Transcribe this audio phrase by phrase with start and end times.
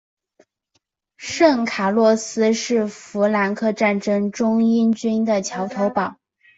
[1.15, 6.15] 圣卡洛斯是福克兰战争中英军的桥头堡。